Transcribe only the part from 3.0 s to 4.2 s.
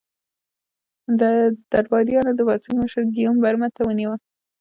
ګیوم برمته ونیو.